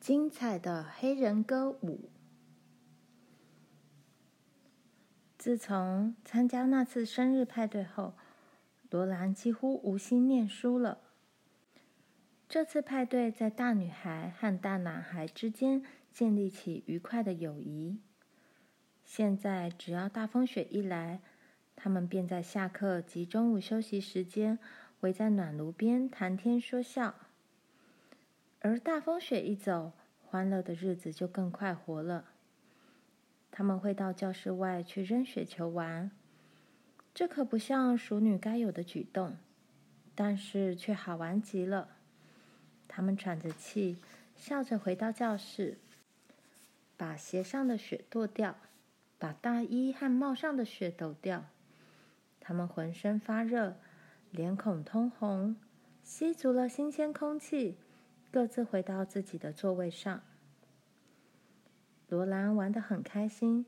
[0.00, 2.08] 精彩的黑人歌舞。
[5.36, 8.14] 自从参加那次生日派对后，
[8.88, 11.02] 罗兰几乎无心念书了。
[12.48, 17.98] 这次派对在大女孩和大男孩之间建立起愉快的友谊。
[19.04, 21.20] 现在，只要大风雪一来，
[21.76, 24.58] 他们便在下课及中午休息时间
[25.00, 27.14] 围在暖炉边谈天说笑。
[28.62, 29.92] 而大风雪一走，
[30.26, 32.26] 欢乐的日子就更快活了。
[33.50, 36.10] 他们会到教室外去扔雪球玩，
[37.14, 39.38] 这可不像淑女该有的举动，
[40.14, 41.88] 但是却好玩极了。
[42.86, 43.96] 他们喘着气，
[44.36, 45.78] 笑着回到教室，
[46.98, 48.56] 把鞋上的雪跺掉，
[49.18, 51.46] 把大衣和帽上的雪抖掉。
[52.38, 53.76] 他们浑身发热，
[54.30, 55.56] 脸孔通红，
[56.02, 57.78] 吸足了新鲜空气。
[58.30, 60.22] 各自回到自己的座位上。
[62.08, 63.66] 罗兰玩得很开心，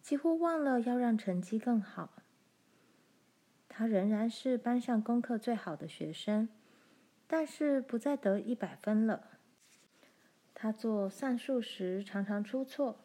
[0.00, 2.22] 几乎忘了要让成绩更好。
[3.68, 6.48] 他仍然是班上功课最好的学生，
[7.26, 9.28] 但是不再得一百分了。
[10.54, 13.04] 他做算术时常常出错，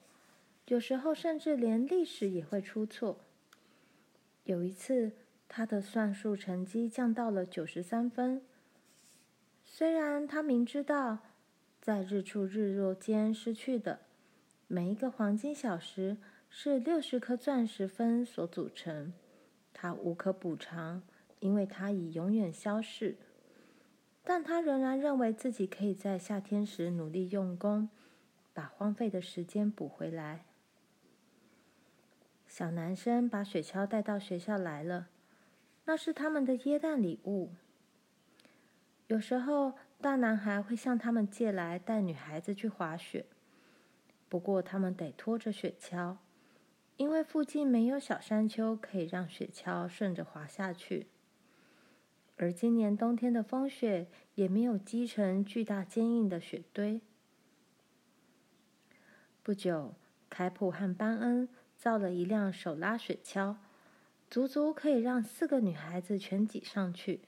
[0.68, 3.22] 有时候甚至连历史也会出错。
[4.44, 5.14] 有一次，
[5.48, 8.42] 他的算术成绩降到了九十三分。
[9.78, 11.18] 虽然他明知道，
[11.82, 14.00] 在日出日落间失去的
[14.70, 16.16] 每一个黄金小时
[16.50, 19.12] 是六十颗钻石分所组成，
[19.74, 21.04] 他无可补偿，
[21.42, 23.18] 因为他已永远消逝。
[24.24, 27.90] 但他仍然认为自己可以在夏天时努力用功，
[28.54, 30.46] 把荒废的时间补回来。
[32.48, 35.10] 小男生把雪橇带到学校来了，
[35.84, 37.50] 那是他们的耶诞礼物。
[39.08, 43.28] 有时候，大男孩会向他们借来带女孩子去滑雪，
[44.28, 46.18] 不过他们得拖着雪橇，
[46.98, 51.08] 因为附近没有小山丘可以让雪橇顺着滑下去。
[52.38, 57.00] 而今年冬天的风雪也没有积成巨大坚硬的雪堆。
[59.44, 59.94] 不久，
[60.32, 61.48] 凯普和班恩
[61.78, 63.56] 造了一辆手拉雪橇，
[64.32, 67.22] 足足可以让四个女孩子全挤上去。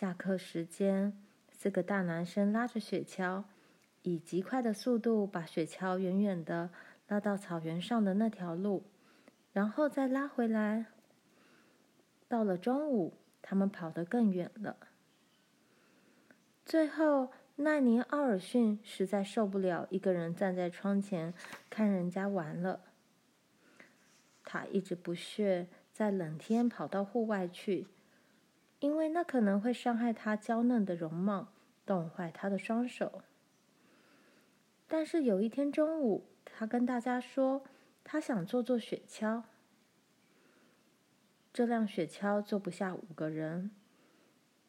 [0.00, 1.12] 下课时间，
[1.52, 3.44] 四个大男生拉着雪橇，
[4.00, 6.70] 以极快的速度把雪橇远远的
[7.06, 8.82] 拉到草原上的那条路，
[9.52, 10.86] 然后再拉回来。
[12.28, 13.12] 到了中午，
[13.42, 14.74] 他们跑得更远了。
[16.64, 21.34] 最后，奈尼·奥尔逊实在受不了一个人站在窗前
[21.68, 22.80] 看人家玩了。
[24.44, 27.86] 他一直不屑在冷天跑到户外去。
[28.80, 31.52] 因为那可能会伤害他娇嫩的容貌，
[31.86, 33.22] 冻坏他的双手。
[34.88, 37.62] 但是有一天中午，他跟大家说，
[38.02, 39.44] 他想坐坐雪橇。
[41.52, 43.70] 这辆雪橇坐不下五个人，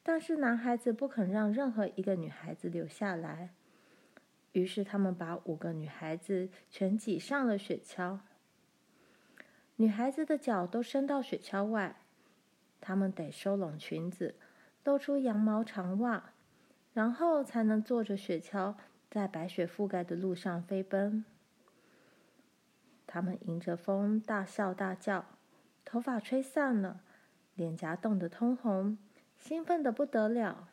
[0.03, 3.53] 但是男孩子不肯让任何一个女孩子留下来，
[4.51, 8.19] 于是他们把五个女孩子全挤上了雪橇。
[9.77, 12.00] 女孩子的脚都伸到雪橇外。
[12.81, 14.35] 他们得收拢裙子，
[14.83, 16.31] 露出羊毛长袜，
[16.93, 18.75] 然后才能坐着雪橇
[19.09, 21.23] 在白雪覆盖的路上飞奔。
[23.05, 25.25] 他们迎着风大笑大叫，
[25.85, 27.01] 头发吹散了，
[27.55, 28.97] 脸颊冻得通红，
[29.37, 30.69] 兴奋得不得了。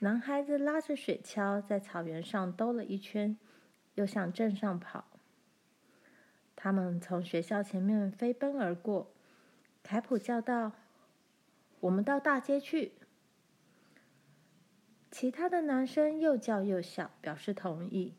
[0.00, 3.36] 男孩子拉着雪橇在草原上兜了一圈，
[3.94, 5.04] 又向镇上跑。
[6.56, 9.10] 他们从学校前面飞奔而过。
[9.82, 10.72] 凯普叫道
[11.80, 12.92] ：“我们到大街去。”
[15.10, 18.14] 其他的男生又叫又笑，表示同意。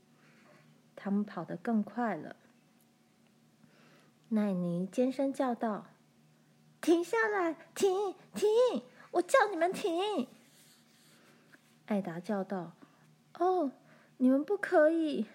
[0.96, 2.36] 他们跑得更快了。
[4.30, 5.88] 奈尼尖声叫道
[6.82, 7.56] ：“停下来！
[7.74, 8.14] 停！
[8.34, 8.50] 停！
[9.12, 10.28] 我叫你们停！”
[11.88, 12.74] 艾达叫道
[13.40, 13.72] ：“哦，
[14.18, 15.26] 你们不可以！”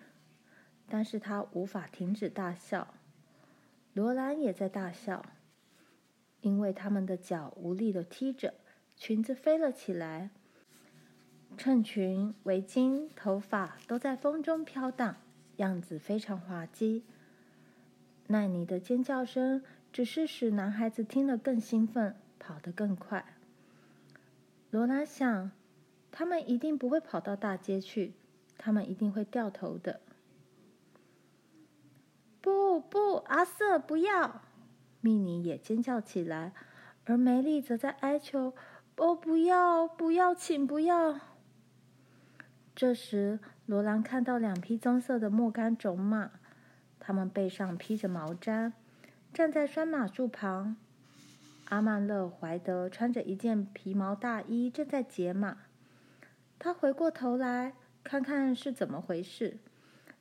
[0.89, 2.95] 但是他无法停止大笑。
[3.93, 5.25] 罗兰也在大笑。
[6.47, 8.55] 因为他们的脚无力地踢着，
[8.95, 10.31] 裙子飞了起来，
[11.59, 15.17] 衬裙、围巾、头发都在风中飘荡，
[15.57, 17.03] 样子非常滑稽。
[18.29, 19.61] 奈尼的尖叫声
[19.93, 23.35] 只是使男孩子听了更兴奋，跑得更快。
[24.71, 25.51] 罗拉想，
[26.13, 28.13] 他们一定不会跑到大街去，
[28.57, 30.01] 他们一定会掉头的。
[32.41, 34.43] 不不，阿瑟，不要！
[35.01, 36.53] 蜜妮也尖叫起来，
[37.05, 38.55] 而梅丽则在哀求
[38.97, 41.21] ：“哦，不要，不要，请不要！”
[42.75, 46.33] 这时，罗兰看到两匹棕色的莫甘种马，
[46.99, 48.73] 他们背上披着毛毡，
[49.33, 50.77] 站在拴马柱旁。
[51.69, 55.59] 阿曼勒怀德穿着一件皮毛大衣，正在解马。
[56.59, 59.59] 他回过头来看看是怎么回事，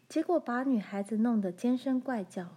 [0.10, 2.56] 结果把女孩子弄得尖声怪叫。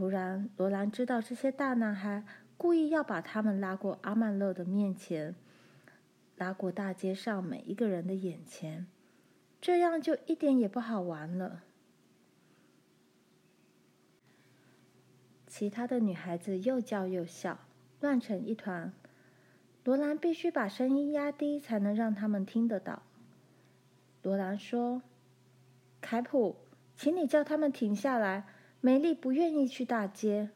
[0.00, 2.24] 突然，罗兰知道这些大男孩
[2.56, 5.34] 故意要把他们拉过阿曼勒的面前，
[6.36, 8.86] 拉过大街上每一个人的眼前，
[9.60, 11.64] 这样就一点也不好玩了。
[15.46, 17.58] 其他的女孩子又叫又笑，
[18.00, 18.90] 乱成一团。
[19.84, 23.02] 罗兰必须把声音压低，才能让他们听得到。
[24.22, 25.02] 罗兰说
[26.00, 26.56] ：“凯普，
[26.96, 28.46] 请你叫他们停下来。
[28.80, 30.50] 梅丽不愿意去大街。”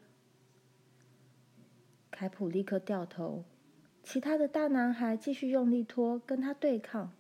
[2.11, 3.45] 凯普立刻掉头。
[4.03, 7.11] 其他的大男孩继续用力拖，跟他对抗。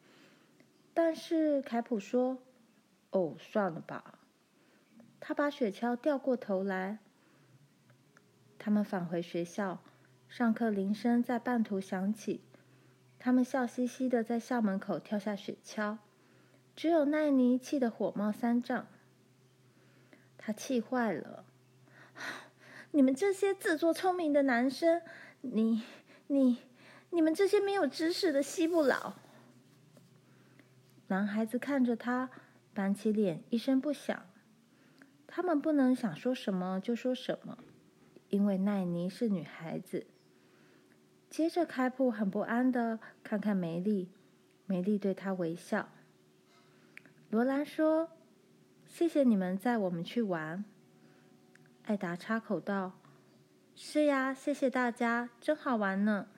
[0.92, 2.38] 但是凯普说
[3.10, 4.18] ：“哦，算了吧。”
[5.18, 6.98] 他把雪橇掉过头来。
[8.58, 9.80] 他们返回学校，
[10.28, 12.42] 上课铃声在半途响起。
[13.18, 15.96] 他们笑嘻嘻的在校门口跳下雪橇，
[16.76, 18.86] 只有奈尼气得火冒三丈。
[20.46, 21.46] 他气坏了
[22.92, 25.00] ：“你们这些自作聪明的男生，
[25.40, 25.82] 你、
[26.26, 26.58] 你、
[27.08, 29.14] 你们这些没有知识的西部佬！”
[31.08, 32.28] 男孩子看着他，
[32.74, 34.26] 板起脸，一声不响。
[35.26, 37.56] 他们不能想说什么就说什么。
[38.28, 40.06] 因为奈尼是女孩子。
[41.30, 44.10] 接着，开普很不安的看看梅丽，
[44.66, 45.88] 梅丽对他微笑。
[47.30, 48.10] 罗兰说
[48.94, 50.64] ：“谢谢你们载我们去玩。”
[51.82, 52.92] 艾达插口道
[53.74, 56.28] ：“是呀，谢谢大家，真好玩呢。”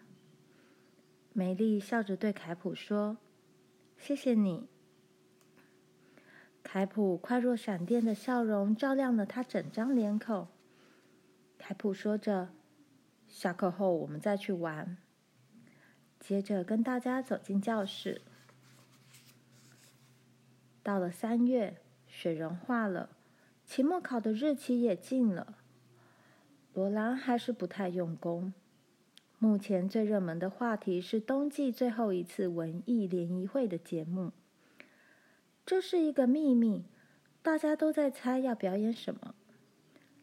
[1.34, 3.18] 梅丽笑着对凯普说
[3.98, 4.70] ：“谢谢你。”
[6.64, 10.48] 凯普快若闪电的笑容照亮了他整张脸孔。
[11.58, 12.48] 凯普说着
[13.28, 14.96] ：“下课后我们再去玩。”
[16.18, 18.22] 接着跟大家走进教室。
[20.82, 21.82] 到了三月，
[22.18, 23.10] 雪融化了，
[23.66, 25.58] 期末考的日期也近了。
[26.72, 28.54] 罗兰还是不太用功。
[29.38, 34.32] 目前最热门的话题是冬季最后一次文艺联谊会的节目。
[35.66, 36.86] 这是一个秘密，
[37.42, 39.34] 大家都在猜要表演什么。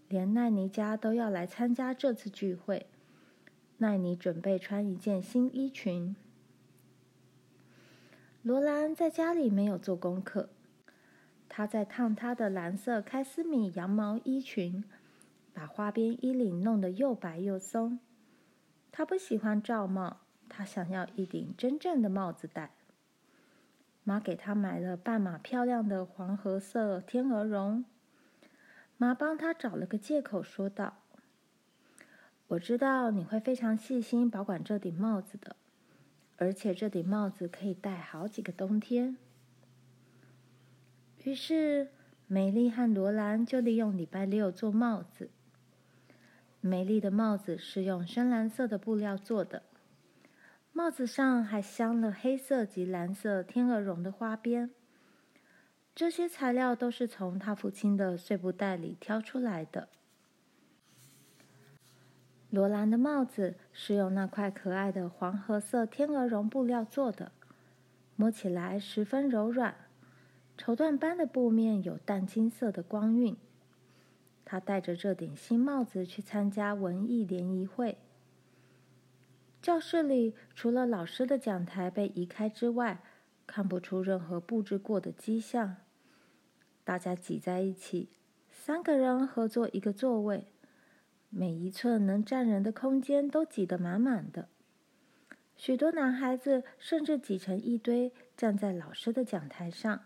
[0.09, 2.87] 连奈尼家都要来参加这次聚会。
[3.77, 6.15] 奈尼准备穿一件新衣裙。
[8.41, 10.49] 罗兰在家里没有做功课，
[11.55, 14.83] 她在烫她的蓝色开司米羊毛衣裙，
[15.53, 17.99] 把花边衣领弄得又白又松。
[18.91, 22.71] 她不喜欢罩帽，她想要一顶真正的帽子戴。
[24.03, 27.85] 妈给她买了半码漂亮的黄褐色天鹅绒。
[28.97, 30.95] 妈帮他找了个借口，说道
[32.49, 35.55] ：“我知道你会非常细心保管这顶帽子的，
[36.37, 39.17] 而且这顶帽子可以戴好几个冬天。”
[41.23, 41.87] 于是，
[42.27, 45.29] 美丽和罗兰就利用礼拜六做帽子。
[46.59, 49.63] 美丽的帽子是用深蓝色的布料做的，
[50.73, 54.69] 帽子上还镶了黑色及蓝色天鹅绒的花边。
[55.95, 59.87] 这些材料都是从他父亲的碎布袋里挑出来的。
[62.49, 67.31] 罗兰的帽子是用那块可爱的黄褐色天鹅绒布料做的，
[68.15, 69.75] 摸起来十分柔软，
[70.57, 73.35] 绸缎般的布面有淡金色的光晕。
[74.45, 77.97] 他戴着这顶新帽子去参加文艺联谊会。
[79.61, 83.01] 教室里除了老师的讲台被移开之外，
[83.47, 85.77] 看不出任何布置过的迹象。
[86.83, 88.09] 大家挤在一起，
[88.51, 90.47] 三个人合坐一个座位，
[91.29, 94.49] 每一寸能站人的空间都挤得满满的。
[95.55, 100.01] 许多男孩子甚至挤成一堆，站在老师的讲台上。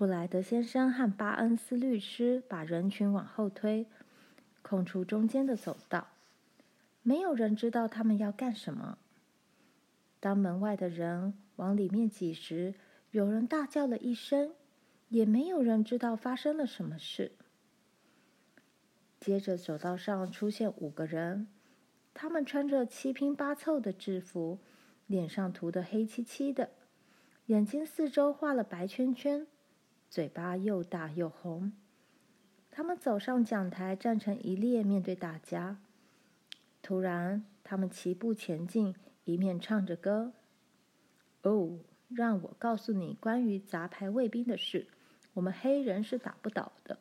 [0.00, 3.86] 布莱德先生和巴恩斯律师把人群往后推，
[4.62, 6.08] 空出中间的走道。
[7.02, 8.96] 没有人知道他们要干什么。
[10.18, 12.72] 当门外的人往里面挤时，
[13.10, 14.54] 有人大叫了一声。
[15.10, 17.32] 也没有人知道发生了什么事。
[19.18, 21.46] 接着，走道上出现五个人，
[22.14, 24.60] 他们穿着七拼八凑的制服，
[25.06, 26.70] 脸上涂得黑漆漆的，
[27.48, 29.46] 眼睛四周画了白圈圈，
[30.10, 31.72] 嘴巴又大又红。
[32.72, 35.78] 他们走上讲台，站成一列，面对大家。
[36.82, 40.32] 突然，他们齐步前进，一面唱着歌。
[41.42, 44.88] 哦，让我告诉你关于杂牌卫兵的事。
[45.34, 46.98] 我们黑人是打不倒的。”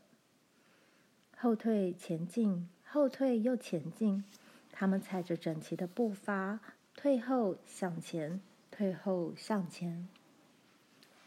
[1.36, 4.24] 后退，前进，后退又前进。
[4.72, 6.60] 他们踩着整齐的步伐，
[6.96, 8.40] 退后向前，
[8.70, 10.08] 退后向前。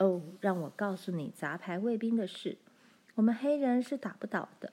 [0.02, 2.58] 哦，让我告诉你杂牌卫兵的事。
[3.14, 4.72] 我们黑人是打不倒的。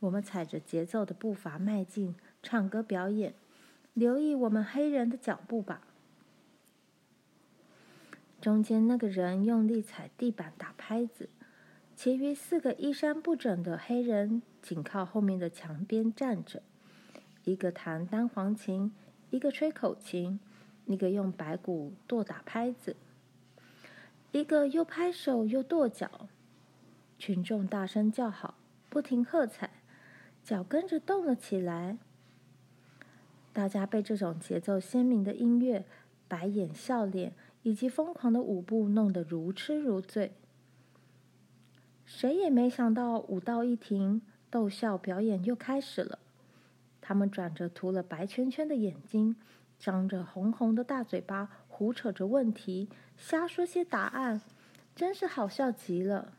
[0.00, 3.32] 我们踩着节奏的步伐迈进，唱歌表演。
[3.94, 5.80] 留意我们黑人的脚步吧。
[8.38, 11.30] 中间那个人用力踩地板打拍子，
[11.94, 16.62] 其余四个衣衫不整的黑人紧靠后面的墙边站着。
[17.44, 18.92] 一个弹单簧琴，
[19.30, 20.38] 一个吹口琴，
[20.84, 22.94] 一个用白鼓跺打拍子，
[24.32, 26.28] 一个又拍手又跺脚。
[27.18, 28.58] 群众大声叫好，
[28.90, 29.70] 不停喝彩，
[30.44, 31.98] 脚跟着动了起来。
[33.52, 35.86] 大家被这种节奏鲜明的音乐、
[36.28, 40.32] 白眼笑脸以及疯狂的舞步弄得如痴如醉。
[42.04, 46.18] 谁也没想到，舞蹈一停，逗笑表演又开始了。
[47.00, 49.36] 他们转着涂了白圈圈的眼睛，
[49.78, 54.40] 张着红红的大嘴巴，胡扯着问题，瞎说些答案，
[54.94, 56.32] 真是好笑极了。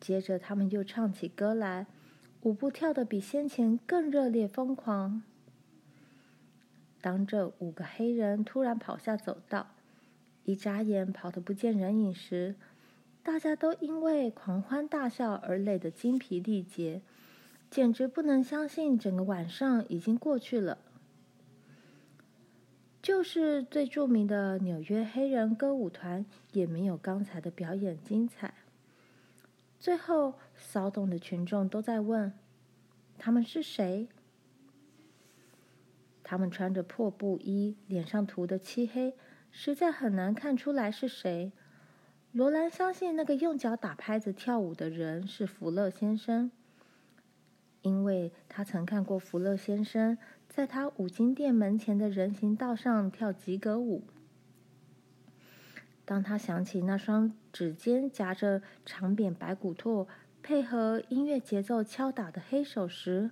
[0.00, 1.86] 接着，他们又唱起歌来，
[2.40, 5.22] 舞步跳得比先前更热烈疯狂。
[7.02, 9.66] 当这五个黑人突然跑下走道，
[10.44, 12.54] 一眨眼跑得不见人影时，
[13.22, 17.02] 大家都因为狂欢大笑而累得精疲力竭。
[17.70, 20.78] 简直不能相信，整个晚上已经过去了。
[23.10, 28.54] 就是最著名的纽约黑人歌舞团，也没有刚才的表演精彩。
[29.80, 32.32] 最后，骚动的群众都在问：
[33.18, 34.06] 他们是谁？
[36.22, 39.16] 他们穿着破布衣，脸上涂得漆黑，
[39.50, 41.50] 实在很难看出来是谁。
[42.30, 46.52] 罗兰相信，那个用脚打拍子跳舞的人是福勒先生。
[47.82, 50.16] 因为他曾看过福勒先生
[50.50, 54.02] 在他五金店门前的人行道上跳吉格舞。
[56.04, 60.08] 当他想起那双指尖夹着长扁白骨拓，
[60.42, 63.30] 配合音乐节奏敲打的黑手时，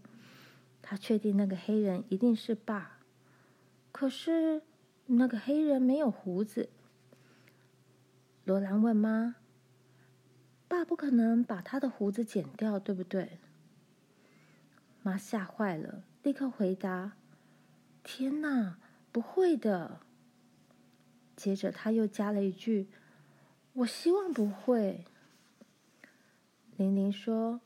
[0.80, 3.00] 他确定那个黑人一定是爸。
[3.90, 4.62] 可是
[5.06, 6.68] 那个黑人没有胡子。
[8.44, 9.34] 罗兰问妈
[10.68, 13.40] ：“爸不可能把他的胡子剪掉，对不对？”
[15.02, 17.16] 妈吓坏了，立刻回答
[18.02, 18.78] ：“天哪，
[19.12, 20.00] 不会的。”
[21.36, 22.88] 接着他又加了一句
[23.74, 25.04] ：“我希望不会。”
[26.76, 27.60] 玲玲说：“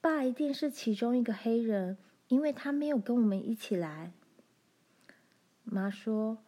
[0.00, 1.98] 爸一定是其中一个黑人，
[2.28, 4.12] 因为他没有跟我们一起来。”
[5.64, 6.38] 妈说：“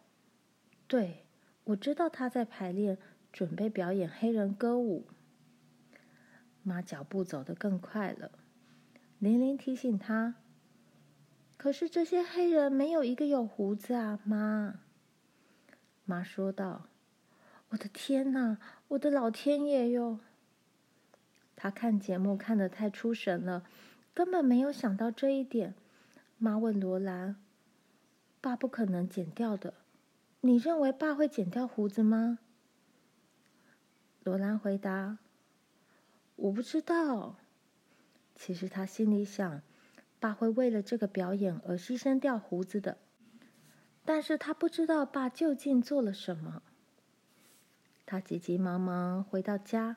[0.87, 1.25] 对，
[1.65, 2.97] 我知道他在排练，
[3.33, 5.07] 准备表演黑人歌舞。”
[6.63, 8.31] 妈脚步走得更快了。
[9.19, 10.37] 玲玲提醒他
[11.61, 14.81] ：“可是这些黑人没有一个有胡子啊，妈。”
[16.07, 16.87] 妈说道
[17.69, 18.57] ：“我的天哪，
[18.89, 20.21] 我的老天爷哟！”
[21.55, 23.67] 他看节目看得太出神了，
[24.15, 25.75] 根本没有想到这一点。
[26.39, 27.37] 妈问罗兰
[28.41, 29.75] ：“爸不可能剪掉的，
[30.41, 32.39] 你认为爸会剪掉胡子吗？”
[34.25, 35.19] 罗兰回答
[36.37, 37.37] ：“我不知道。”
[38.35, 39.61] 其实他心里想，
[40.21, 42.99] 爸会为了这个表演而牺牲掉胡子的，
[44.05, 46.63] 但是他不知道爸究竟做了什么。
[48.05, 49.97] 他急急忙忙回到家，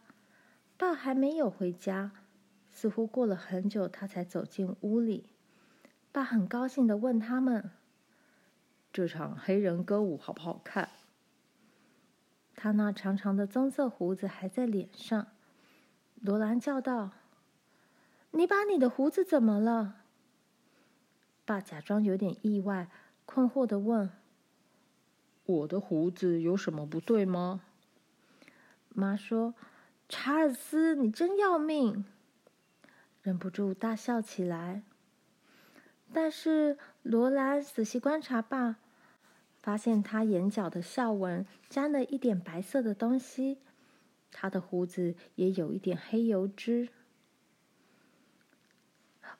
[0.77, 2.12] 爸还没有回家，
[2.72, 5.30] 似乎过了很久，他才走进屋里。
[6.12, 7.72] 爸很高兴的问他们
[8.94, 10.89] ：“这场黑人歌舞好不好看？”
[12.56, 15.27] 他那长长的棕色胡子还在脸上。
[16.22, 17.12] 罗兰叫道。
[18.32, 20.03] 你把你的胡子怎么了？
[21.46, 22.90] 爸假装有点意外、
[23.26, 24.10] 困惑的问
[25.46, 27.62] ：“我的胡子有什么不对吗？”
[28.90, 29.54] 妈说
[30.08, 32.06] ：“查尔斯，你真要命！”
[33.22, 34.84] 忍不住大笑起来。
[36.14, 38.78] 但是罗兰仔细观察爸，
[39.62, 43.58] 发现他眼角的笑纹沾了一点白色的东西，
[44.32, 46.90] 他的胡子也有一点黑油脂。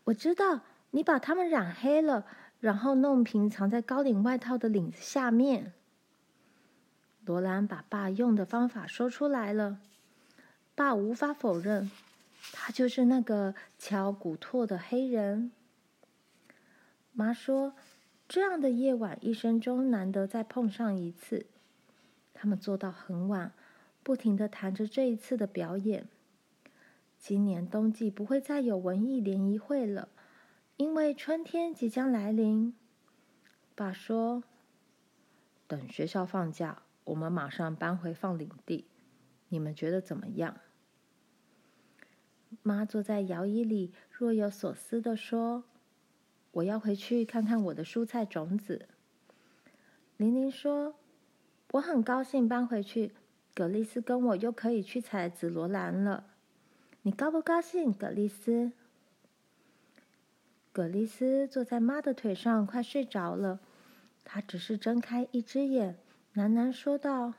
[0.05, 0.62] 我知道
[0.95, 2.23] 你把它们染黑了，
[2.59, 5.73] 然后弄平藏在高领外套的领子下面。
[7.25, 9.79] 罗兰把爸用的方法说出来了，
[10.75, 11.89] 爸无法否认，
[12.51, 15.51] 他就是那个敲骨托的黑人。
[17.12, 17.73] 妈说，
[18.27, 21.47] 这样的夜晚一生中难得再碰上一次。
[22.35, 23.51] 他们坐到很晚，
[24.03, 26.05] 不停地谈着这一次的表演。
[27.17, 30.09] 今年冬季不会再有文艺联谊会了，
[30.77, 32.75] 因为春天即将来临。
[33.75, 34.43] 爸说
[35.67, 38.87] ：“等学校放假，我们马上搬回放领地。
[39.49, 40.57] 你们觉得怎么样？”
[42.61, 45.63] 妈坐在摇椅里，若有所思地说
[46.51, 48.87] ：“我要回去看看我的蔬菜种子。”
[50.17, 50.95] 玲玲说
[51.73, 53.13] ：“我很高兴搬回去，
[53.55, 56.27] 葛丽丝跟我又可以去采紫罗兰了。”
[57.01, 58.71] 你高不高兴，葛丽丝？
[60.73, 63.59] 葛丽丝坐在妈的腿上，快睡着了。
[64.25, 65.99] 她只是睁开一只眼，
[66.33, 67.35] 喃喃说道：“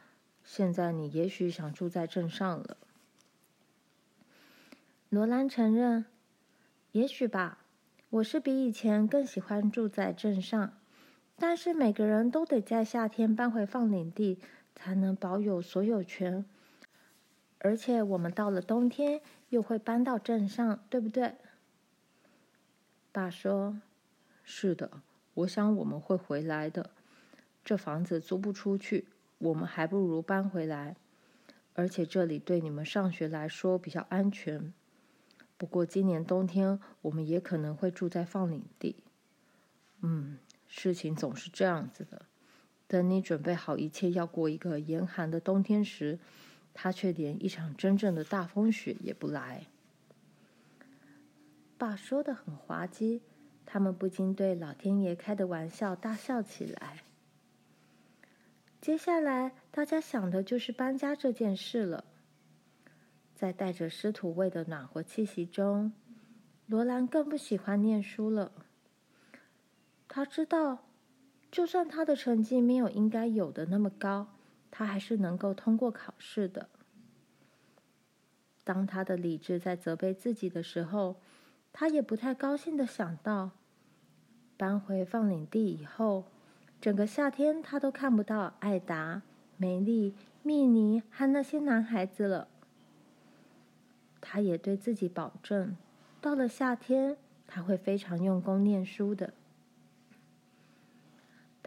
[0.43, 2.79] 现在你也许想住在镇上了。
[5.11, 6.07] 罗兰承认
[6.93, 7.59] ：“也许吧。”
[8.11, 10.78] 我是比以前更喜欢住在镇上，
[11.39, 14.39] 但是每个人都得在夏天搬回放领地，
[14.75, 16.45] 才能保有所有权。
[17.61, 21.35] 而且我们到了冬天又会搬到镇上，对不对？
[23.13, 23.81] 爸说
[24.45, 25.03] ：“是的，
[25.35, 26.91] 我想我们会回来的。
[27.65, 29.07] 这房子租不出去，
[29.39, 30.97] 我们还不如搬回来。
[31.75, 34.73] 而且这里对你们上学来说比较安全。”
[35.57, 39.03] 不过今年冬天我们也可能会住在放领地。
[40.01, 40.39] 嗯，
[40.69, 42.23] 事情总是这样子的。
[42.87, 46.19] 等你准备好一切要过一个严寒的冬天时，
[46.73, 49.67] 他却连一场真正的大风雪也不来。
[51.77, 53.21] 爸说的很滑稽，
[53.67, 57.03] 他们不禁对老天爷开的玩笑大笑起来。
[58.81, 62.05] 接下来大家想的就是搬家这件事了。
[63.35, 65.93] 在带着湿土味的暖和气息中，
[66.67, 68.51] 罗兰更不喜欢念书了。
[70.09, 70.79] 他知道，
[71.51, 74.29] 就算他的成绩没有应该有的那么高，
[74.71, 76.69] 他还是能够通过考试的。
[78.65, 81.17] 当他的理智在责备自己的时候，
[81.73, 83.51] 他也不太高兴的想到，
[84.57, 86.25] 搬回放领地以后，
[86.81, 89.23] 整个夏天他都看不到艾达、
[89.57, 92.49] 梅丽、蜜妮和那些男孩子了。
[94.21, 95.77] 他也对自己保证，
[96.21, 97.17] 到了夏天，
[97.47, 99.33] 他会非常用功念书的。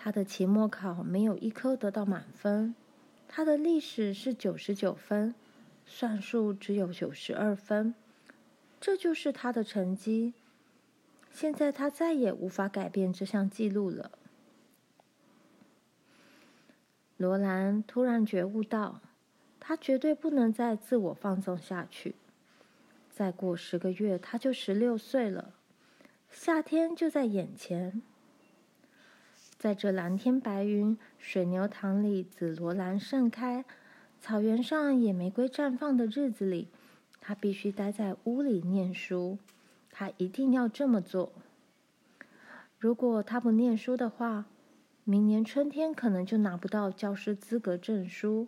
[0.04, 2.74] 他的期末考没有一科得到满分，
[3.28, 5.36] 他的历史是九十九分，
[5.86, 7.94] 算术只有九十二分，
[8.80, 10.34] 这就是他的成绩。
[11.30, 14.10] 现在他再也无法改变这项记录了。
[17.18, 19.02] 罗兰突然觉悟到，
[19.60, 22.16] 他绝对不能再自我放纵下去。
[23.12, 25.54] 再过十个月，他就十六岁了。
[26.32, 28.02] 夏天就在眼前，
[29.62, 33.64] 在这蓝天白云、水牛塘里紫罗兰盛开、
[34.20, 36.68] 草原上野玫瑰绽放的日子里，
[37.20, 39.38] 他必须待在屋里念书。
[39.92, 41.32] 他一定要这么做。
[42.80, 44.46] 如果他不念书的话，
[45.04, 48.48] 明年春天可能就拿不到教师资格证书。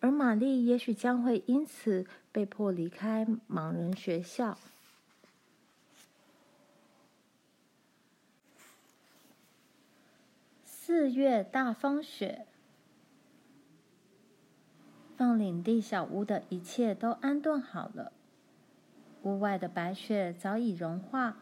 [0.00, 4.58] 而玛丽也许将会因此被迫离开盲人学校。
[10.96, 12.46] 四月大风雪，
[15.16, 18.12] 放领地小屋的一切都安顿好了。
[19.24, 21.38] 屋外的白雪早已融化，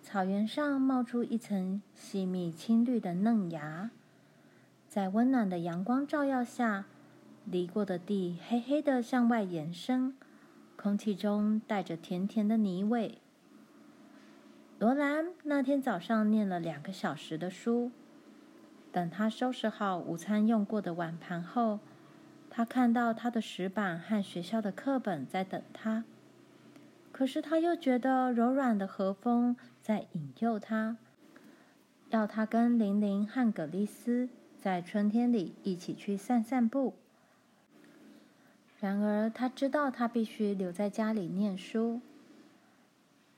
[0.00, 3.90] 草原上冒出一层细密青绿的嫩芽，
[4.88, 6.86] 在温暖的阳光照耀下。
[7.44, 10.16] 犁过的地黑黑的向外延伸，
[10.76, 13.18] 空气中带着甜甜的泥味。
[14.78, 17.90] 罗兰那天早上念了两个小时的书，
[18.90, 21.80] 等他收拾好午餐用过的碗盘后，
[22.48, 26.04] 他看到他的石板和学校的课本在等他。
[27.12, 30.96] 可是他又觉得柔软的和风在引诱他，
[32.10, 36.94] 要他跟玲玲和葛丽丝在春天里一起去散散步。
[38.80, 42.00] 然而，他知道他必须留在家里念书。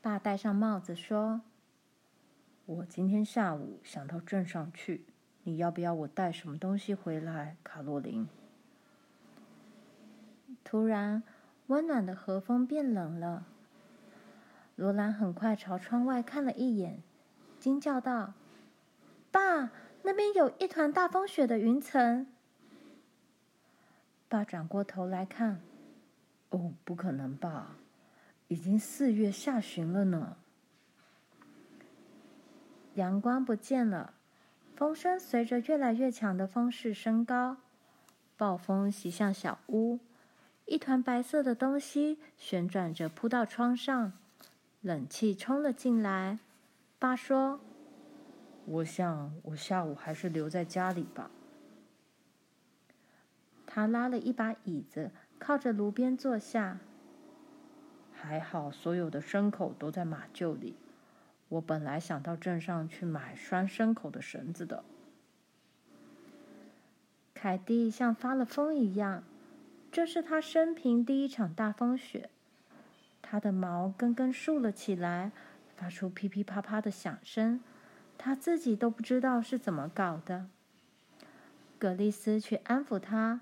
[0.02, 1.40] 爸戴上帽子说
[2.66, 5.06] ：“我今天下午想到镇上去，
[5.42, 8.28] 你要不要我带什么东西回来，卡洛琳？”
[10.62, 11.22] 突然，
[11.68, 13.46] 温暖的和风变冷了。
[14.76, 17.02] 罗兰很快朝窗外看了一眼，
[17.58, 18.34] 惊叫道
[19.30, 19.70] ：“爸，
[20.02, 22.26] 那边有一团大风雪的云层。”
[24.28, 25.60] 爸转过头来看，
[26.50, 27.76] 哦，不可能吧？
[28.48, 30.36] 已经四月下旬了呢。
[32.94, 34.14] 阳光不见了，
[34.80, 37.58] 风声随着越来越强的风势升高，
[38.38, 39.98] 暴风袭向小屋，
[40.64, 44.14] 一团白色的东西旋转着扑到窗上，
[44.80, 46.38] 冷气冲了进来。
[46.98, 47.60] 爸说
[48.64, 51.30] ：“我想我下午还是留在家里吧。”
[53.68, 56.78] 他拉了一把椅子，靠着炉边坐下。
[58.14, 60.74] 还好，所有的牲口都在马厩里。
[61.50, 64.82] 我本来想到镇上去买拴牲口的绳子的。
[67.34, 69.24] 凯蒂像发了疯一样，
[69.90, 72.30] 这是他生平第一场大风雪，
[73.20, 75.32] 他的毛根根竖了起来，
[75.76, 77.60] 发出噼噼啪啪的响声，
[78.16, 80.46] 他自己都不知道是怎么搞的。
[81.78, 83.40] 葛丽丝去安抚他，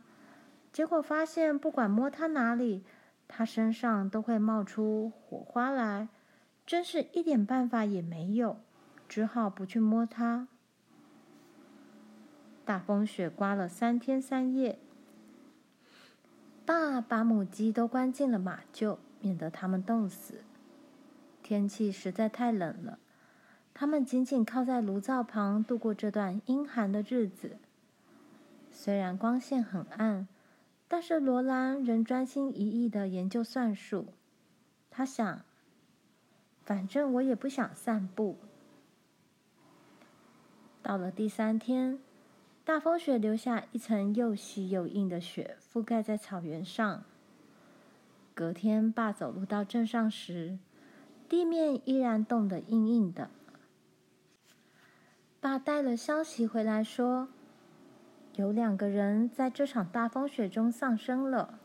[0.73, 2.85] 结果发现不管摸他哪里，
[3.27, 6.09] 他身上都会冒出火花来。
[6.69, 8.59] 真是一点办法也没有，
[9.09, 10.49] 只好不去摸它。
[12.67, 14.79] 大风雪刮了三天三夜，
[16.67, 20.43] 爸把母鸡都关进了马厩，免得它们冻死。
[21.43, 22.99] 天气实在太冷了，
[23.73, 27.57] 他们紧紧靠在炉灶旁度过这段阴寒的日子。
[28.71, 30.29] 虽然光线很暗，
[30.87, 34.09] 但是罗兰仍专心一意的研究算术。
[34.91, 35.48] 他想。
[36.69, 38.37] 反正我也不想散步。
[40.83, 41.99] 到了第三天，
[42.63, 47.05] 大风雪留下一层又细又硬的雪，覆盖在草原上。
[48.35, 50.59] 隔天，爸走路到镇上时，
[51.27, 53.31] 地面依然冻得硬硬的。
[55.41, 57.29] 爸带了消息回来说，
[58.35, 61.59] 有两个人在这场大风雪中丧生了。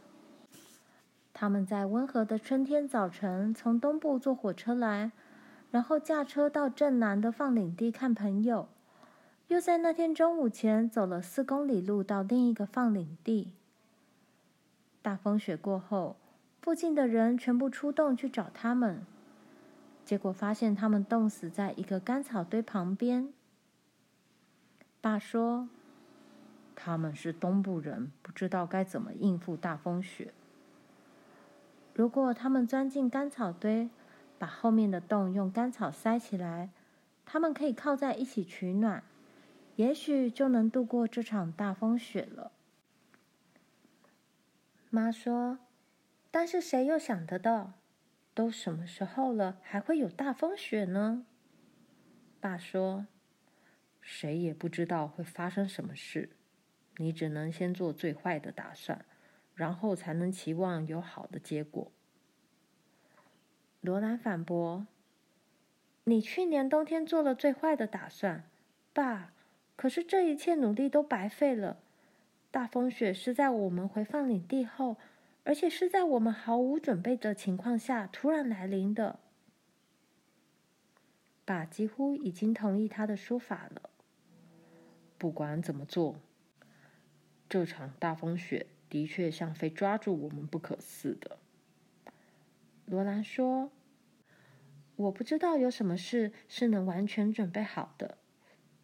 [1.43, 5.11] 他们在温和的春天早晨从东部坐火车来，
[5.71, 8.69] 然后驾车到镇南的放领地看朋友，
[9.49, 13.51] 又在那天中午前走了四公里路到另一个放领地。
[15.01, 16.15] 大风雪过后，
[16.61, 19.05] 附近的人全部出动去找他们，
[20.05, 23.33] 结果发现他们冻死在一个干草堆旁边。
[25.01, 25.67] 爸说
[26.73, 30.33] ：“他们是东部人，不知道该怎么应付大风雪。”
[31.93, 33.89] 如果他们钻进干草堆，
[34.39, 36.71] 把后面的洞用干草塞起来，
[37.23, 39.03] 他们可以靠在一起取暖，
[39.75, 42.51] 也许就能度过这场大风雪了。
[44.89, 45.59] 妈说
[46.31, 47.73] ：“但是谁又想得到，
[48.33, 51.25] 都什么时候了，还会有大风雪呢？”
[52.41, 53.05] 爸说
[54.01, 56.31] ：“谁也不知道会发生什么事，
[56.97, 59.05] 你只能先做最坏的打算。”
[59.55, 61.91] 然后才能期望有好的结果。
[63.81, 64.87] 罗兰反驳
[66.05, 68.43] ：“你去年冬天做了最坏的打算，
[68.93, 69.33] 爸。
[69.75, 71.77] 可是这一切努力都白费了。
[72.51, 74.97] 大风雪是在我们回放领地后，
[75.43, 79.19] 而且是在我们毫无准备的情况下突然来临的。”
[81.43, 83.89] 爸几乎已经同意他的说法了。
[85.17, 86.15] 不管怎么做，
[87.49, 88.67] 这场大风雪。
[88.93, 91.39] 的确像非抓住我们不可似的。
[92.85, 93.71] 罗兰说
[94.95, 98.19] ：“我不知道有什么事是能完全准备好的。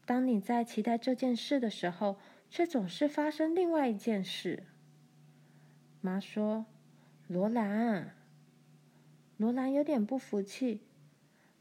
[0.08, 2.17] 当你在期待这件事的时候，
[2.50, 4.63] 却总是发生另外一件事。”
[6.02, 6.65] 妈说
[7.30, 8.15] ：“罗兰。”
[9.38, 10.82] 罗兰有点不服气：“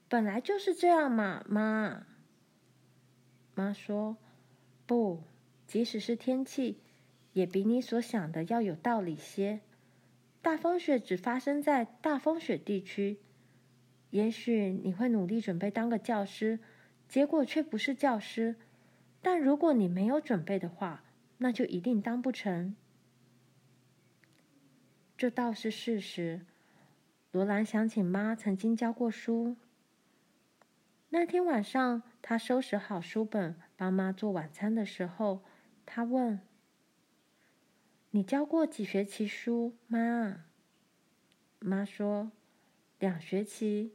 [0.08, 2.06] 本来就是这样嘛，妈。”
[3.54, 4.16] 妈说
[4.88, 5.22] ：“不，
[5.66, 6.80] 即使是天气。”
[7.38, 9.60] 也比你所想的要有道理些。
[10.42, 13.20] 大风雪只发生在大风雪地区。
[14.10, 16.58] 也许你会努力准备当个教师，
[17.08, 18.56] 结果却不是教师。
[19.22, 21.04] 但如果你没有准备的话，
[21.36, 22.74] 那就一定当不成。
[25.16, 26.40] 这倒是事实。
[27.30, 29.54] 罗兰想起妈曾经教过书。
[31.10, 35.44] 那天晚上，他收拾好书本，帮妈做晚餐的时候，
[35.86, 36.40] 他问。
[38.18, 40.46] 你教过几学期书，妈？
[41.60, 42.32] 妈说
[42.98, 43.92] 两学期。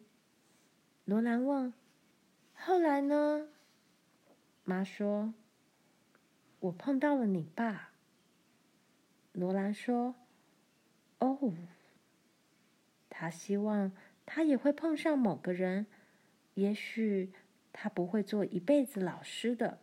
[1.04, 1.74] 罗兰问
[2.56, 3.50] ：“后来呢？”
[4.64, 5.34] 妈说
[6.62, 7.92] ：“我碰到了你爸。”
[9.34, 10.16] 罗兰说
[11.20, 11.54] ：“哦，
[13.10, 13.92] 他希望
[14.26, 15.86] 他也会碰上某个人，
[16.54, 17.34] 也许
[17.74, 19.80] 他不会做一辈子老师的。”